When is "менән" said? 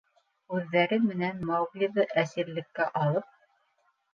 1.03-1.45